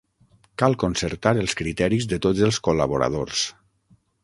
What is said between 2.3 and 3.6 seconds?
els col·laboradors.